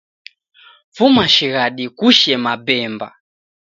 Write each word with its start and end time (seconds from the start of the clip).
Fuma 0.95 1.25
shighadi 1.33 1.85
kushee 1.97 2.37
mabemba. 2.45 3.07